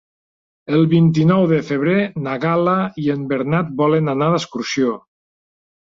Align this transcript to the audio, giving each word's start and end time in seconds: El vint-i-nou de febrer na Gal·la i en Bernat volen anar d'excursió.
El 0.77 0.85
vint-i-nou 0.93 1.43
de 1.51 1.59
febrer 1.67 1.99
na 2.29 2.33
Gal·la 2.45 2.75
i 3.03 3.07
en 3.17 3.27
Bernat 3.35 3.73
volen 3.83 4.13
anar 4.15 4.35
d'excursió. 4.37 4.99